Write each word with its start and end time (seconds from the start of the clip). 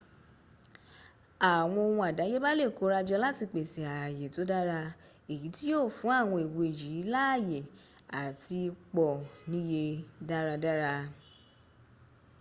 àwọn 1.51 1.81
ohun 1.87 2.05
àdáyébá 2.09 2.49
lè 2.59 2.65
kórajọ 2.77 3.15
láti 3.23 3.43
pèsè 3.53 3.81
ààyè 4.01 4.27
tó 4.35 4.41
dára 4.51 4.79
èyí 5.31 5.47
tí 5.55 5.63
yíó 5.69 5.81
fún 5.97 6.13
àwọn 6.21 6.39
ewé 6.45 6.65
yìí 6.79 7.01
láàyè 7.13 7.57
àti 8.21 8.57
pọ̀ 8.93 9.11
níye 9.51 9.83
dáradára 10.29 10.93